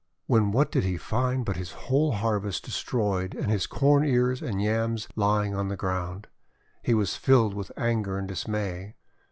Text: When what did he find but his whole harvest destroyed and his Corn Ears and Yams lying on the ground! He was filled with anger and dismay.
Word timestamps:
When 0.25 0.51
what 0.51 0.71
did 0.71 0.83
he 0.83 0.97
find 0.97 1.45
but 1.45 1.57
his 1.57 1.73
whole 1.73 2.13
harvest 2.13 2.65
destroyed 2.65 3.35
and 3.35 3.51
his 3.51 3.67
Corn 3.67 4.03
Ears 4.03 4.41
and 4.41 4.59
Yams 4.59 5.07
lying 5.15 5.53
on 5.53 5.67
the 5.67 5.77
ground! 5.77 6.27
He 6.81 6.95
was 6.95 7.15
filled 7.15 7.53
with 7.53 7.71
anger 7.77 8.17
and 8.17 8.27
dismay. 8.27 8.95